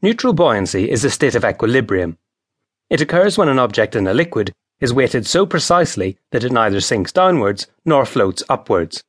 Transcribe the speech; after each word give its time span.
Neutral 0.00 0.32
buoyancy 0.32 0.88
is 0.88 1.04
a 1.04 1.10
state 1.10 1.34
of 1.34 1.44
equilibrium. 1.44 2.18
It 2.88 3.00
occurs 3.00 3.36
when 3.36 3.48
an 3.48 3.58
object 3.58 3.96
in 3.96 4.06
a 4.06 4.14
liquid 4.14 4.52
is 4.78 4.92
weighted 4.92 5.26
so 5.26 5.44
precisely 5.44 6.16
that 6.30 6.44
it 6.44 6.52
neither 6.52 6.80
sinks 6.80 7.10
downwards 7.10 7.66
nor 7.84 8.06
floats 8.06 8.44
upwards. 8.48 9.02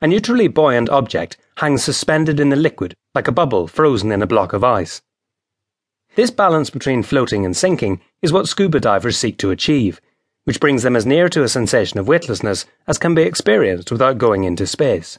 A 0.00 0.06
neutrally 0.06 0.48
buoyant 0.48 0.88
object 0.88 1.36
hangs 1.58 1.84
suspended 1.84 2.40
in 2.40 2.48
the 2.48 2.56
liquid 2.56 2.94
like 3.14 3.28
a 3.28 3.32
bubble 3.32 3.66
frozen 3.66 4.10
in 4.10 4.22
a 4.22 4.26
block 4.26 4.54
of 4.54 4.64
ice. 4.64 5.02
This 6.14 6.30
balance 6.30 6.70
between 6.70 7.02
floating 7.02 7.44
and 7.44 7.54
sinking 7.54 8.00
is 8.22 8.32
what 8.32 8.48
scuba 8.48 8.80
divers 8.80 9.18
seek 9.18 9.36
to 9.38 9.50
achieve, 9.50 10.00
which 10.44 10.60
brings 10.60 10.82
them 10.82 10.96
as 10.96 11.04
near 11.04 11.28
to 11.28 11.42
a 11.42 11.48
sensation 11.48 12.00
of 12.00 12.08
weightlessness 12.08 12.64
as 12.86 12.96
can 12.96 13.14
be 13.14 13.22
experienced 13.22 13.92
without 13.92 14.16
going 14.16 14.44
into 14.44 14.66
space. 14.66 15.18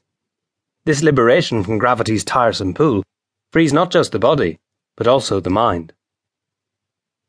This 0.86 1.04
liberation 1.04 1.64
from 1.64 1.78
gravity's 1.78 2.24
tiresome 2.24 2.74
pull 2.74 3.04
frees 3.52 3.72
not 3.72 3.92
just 3.92 4.12
the 4.12 4.18
body, 4.18 4.58
but 4.98 5.08
also 5.08 5.40
the 5.40 5.50
mind. 5.50 5.94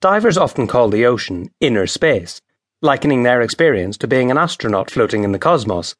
Divers 0.01 0.37
often 0.37 0.67
call 0.67 0.89
the 0.89 1.07
ocean 1.07 1.51
inner 1.61 1.87
space, 1.87 2.41
likening 2.81 3.23
their 3.23 3.41
experience 3.41 3.97
to 3.99 4.09
being 4.09 4.31
an 4.31 4.39
astronaut 4.39 4.91
floating 4.91 5.23
in 5.23 5.31
the 5.31 5.39
cosmos, 5.39 5.95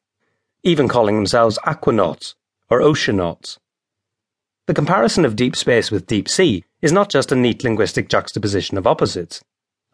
even 0.63 0.89
calling 0.89 1.15
themselves 1.15 1.57
aquanauts 1.65 2.35
or 2.69 2.81
oceanauts. 2.81 3.57
The 4.67 4.73
comparison 4.73 5.25
of 5.25 5.35
deep 5.35 5.55
space 5.55 5.89
with 5.91 6.07
deep 6.07 6.27
sea 6.27 6.63
is 6.81 6.91
not 6.91 7.09
just 7.09 7.31
a 7.31 7.35
neat 7.35 7.63
linguistic 7.63 8.09
juxtaposition 8.09 8.77
of 8.77 8.87
opposites, 8.87 9.41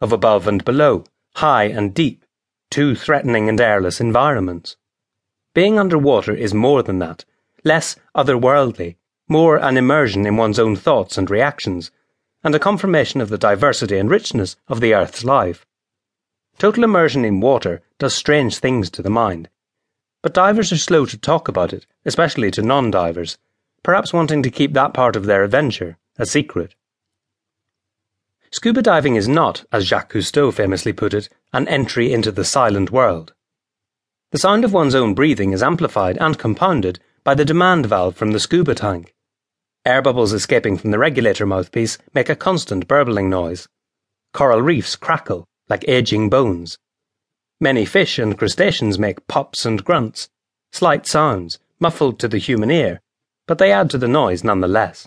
of 0.00 0.12
above 0.12 0.46
and 0.46 0.64
below, 0.64 1.04
high 1.36 1.64
and 1.64 1.94
deep, 1.94 2.24
two 2.70 2.94
threatening 2.94 3.48
and 3.48 3.60
airless 3.60 4.00
environments. 4.00 4.76
Being 5.54 5.78
underwater 5.78 6.34
is 6.34 6.52
more 6.52 6.82
than 6.82 6.98
that, 6.98 7.24
less 7.64 7.96
otherworldly, 8.14 8.96
more 9.28 9.56
an 9.56 9.76
immersion 9.76 10.26
in 10.26 10.36
one's 10.36 10.58
own 10.58 10.76
thoughts 10.76 11.18
and 11.18 11.30
reactions, 11.30 11.90
and 12.44 12.54
a 12.54 12.60
confirmation 12.60 13.20
of 13.20 13.28
the 13.28 13.38
diversity 13.38 13.98
and 13.98 14.10
richness 14.10 14.56
of 14.68 14.80
the 14.80 14.94
Earth's 14.94 15.24
life. 15.24 15.66
Total 16.58 16.84
immersion 16.84 17.24
in 17.24 17.40
water 17.40 17.82
does 17.98 18.14
strange 18.14 18.58
things 18.58 18.88
to 18.90 19.02
the 19.02 19.10
mind, 19.10 19.48
but 20.22 20.32
divers 20.32 20.72
are 20.72 20.76
slow 20.76 21.06
to 21.06 21.18
talk 21.18 21.48
about 21.48 21.72
it, 21.72 21.86
especially 22.04 22.50
to 22.52 22.62
non 22.62 22.90
divers, 22.90 23.36
perhaps 23.82 24.12
wanting 24.12 24.42
to 24.42 24.50
keep 24.50 24.72
that 24.72 24.94
part 24.94 25.16
of 25.16 25.26
their 25.26 25.42
adventure 25.42 25.98
a 26.18 26.24
secret. 26.24 26.74
Scuba 28.52 28.80
diving 28.80 29.16
is 29.16 29.28
not, 29.28 29.64
as 29.72 29.86
Jacques 29.86 30.12
Cousteau 30.12 30.52
famously 30.52 30.92
put 30.92 31.12
it, 31.12 31.28
an 31.52 31.66
entry 31.68 32.12
into 32.12 32.32
the 32.32 32.44
silent 32.44 32.90
world. 32.90 33.34
The 34.30 34.38
sound 34.38 34.64
of 34.64 34.72
one's 34.72 34.94
own 34.94 35.14
breathing 35.14 35.52
is 35.52 35.62
amplified 35.62 36.16
and 36.18 36.38
compounded 36.38 37.00
by 37.22 37.34
the 37.34 37.44
demand 37.44 37.86
valve 37.86 38.16
from 38.16 38.30
the 38.30 38.40
scuba 38.40 38.74
tank. 38.74 39.15
Air 39.86 40.02
bubbles 40.02 40.32
escaping 40.32 40.76
from 40.76 40.90
the 40.90 40.98
regulator 40.98 41.46
mouthpiece 41.46 41.96
make 42.12 42.28
a 42.28 42.34
constant 42.34 42.88
burbling 42.88 43.30
noise. 43.30 43.68
Coral 44.32 44.60
reefs 44.60 44.96
crackle 44.96 45.46
like 45.68 45.84
aging 45.86 46.28
bones. 46.28 46.76
Many 47.60 47.84
fish 47.84 48.18
and 48.18 48.36
crustaceans 48.36 48.98
make 48.98 49.28
pops 49.28 49.64
and 49.64 49.84
grunts, 49.84 50.28
slight 50.72 51.06
sounds, 51.06 51.60
muffled 51.78 52.18
to 52.18 52.26
the 52.26 52.38
human 52.38 52.68
ear, 52.68 53.00
but 53.46 53.58
they 53.58 53.70
add 53.70 53.88
to 53.90 53.98
the 53.98 54.08
noise 54.08 54.42
nonetheless. 54.42 55.06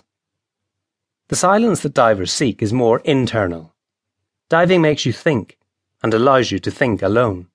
The 1.28 1.36
silence 1.36 1.82
that 1.82 1.92
divers 1.92 2.32
seek 2.32 2.62
is 2.62 2.72
more 2.72 3.00
internal. 3.00 3.74
Diving 4.48 4.80
makes 4.80 5.04
you 5.04 5.12
think, 5.12 5.58
and 6.02 6.14
allows 6.14 6.50
you 6.50 6.58
to 6.58 6.70
think 6.70 7.02
alone. 7.02 7.48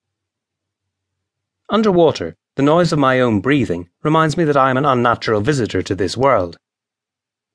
Underwater, 1.71 2.35
the 2.55 2.61
noise 2.61 2.93
of 2.93 2.99
my 2.99 3.19
own 3.19 3.39
breathing 3.39 3.89
reminds 4.03 4.37
me 4.37 4.43
that 4.43 4.55
I 4.55 4.69
am 4.69 4.77
an 4.77 4.85
unnatural 4.85 5.41
visitor 5.41 5.81
to 5.81 5.95
this 5.95 6.15
world. 6.15 6.59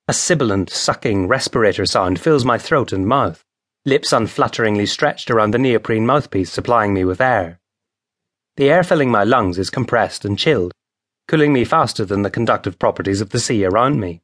A 0.07 0.13
sibilant, 0.13 0.69
sucking 0.69 1.27
respirator 1.27 1.85
sound 1.85 2.19
fills 2.19 2.43
my 2.43 2.57
throat 2.57 2.91
and 2.91 3.07
mouth, 3.07 3.45
lips 3.85 4.11
unflatteringly 4.11 4.87
stretched 4.87 5.31
around 5.31 5.51
the 5.51 5.59
neoprene 5.59 6.05
mouthpiece 6.05 6.51
supplying 6.51 6.93
me 6.93 7.05
with 7.05 7.21
air. 7.21 7.59
The 8.57 8.69
air 8.69 8.83
filling 8.83 9.09
my 9.09 9.23
lungs 9.23 9.57
is 9.57 9.69
compressed 9.69 10.25
and 10.25 10.37
chilled, 10.37 10.73
cooling 11.27 11.53
me 11.53 11.63
faster 11.63 12.03
than 12.03 12.23
the 12.23 12.29
conductive 12.29 12.77
properties 12.77 13.21
of 13.21 13.29
the 13.29 13.39
sea 13.39 13.63
around 13.63 13.99
me. 13.99 14.21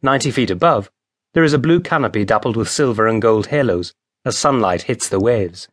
Ninety 0.00 0.30
feet 0.30 0.50
above, 0.50 0.90
there 1.34 1.44
is 1.44 1.52
a 1.52 1.58
blue 1.58 1.80
canopy 1.80 2.24
dappled 2.24 2.56
with 2.56 2.70
silver 2.70 3.06
and 3.06 3.20
gold 3.20 3.48
halos 3.48 3.92
as 4.24 4.38
sunlight 4.38 4.82
hits 4.82 5.08
the 5.08 5.20
waves. 5.20 5.68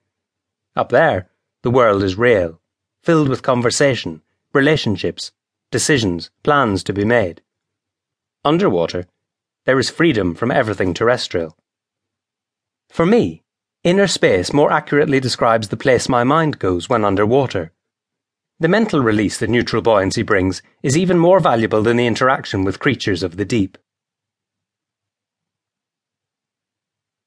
Up 0.75 0.89
there, 0.89 1.29
the 1.63 1.71
world 1.71 2.03
is 2.03 2.17
real, 2.17 2.59
filled 3.01 3.29
with 3.29 3.43
conversation, 3.43 4.21
relationships, 4.53 5.31
decisions, 5.71 6.31
plans 6.43 6.83
to 6.83 6.93
be 6.93 7.05
made. 7.05 7.41
Underwater, 8.43 9.05
there 9.65 9.77
is 9.77 9.91
freedom 9.91 10.33
from 10.33 10.49
everything 10.49 10.95
terrestrial. 10.95 11.55
For 12.89 13.05
me, 13.05 13.43
inner 13.83 14.07
space 14.07 14.51
more 14.51 14.71
accurately 14.71 15.19
describes 15.19 15.67
the 15.67 15.77
place 15.77 16.09
my 16.09 16.23
mind 16.23 16.57
goes 16.57 16.89
when 16.89 17.05
underwater. 17.05 17.71
The 18.59 18.67
mental 18.67 19.01
release 19.01 19.37
that 19.37 19.49
neutral 19.51 19.83
buoyancy 19.83 20.23
brings 20.23 20.63
is 20.81 20.97
even 20.97 21.19
more 21.19 21.39
valuable 21.39 21.83
than 21.83 21.97
the 21.97 22.07
interaction 22.07 22.63
with 22.63 22.79
creatures 22.79 23.21
of 23.21 23.37
the 23.37 23.45
deep. 23.45 23.77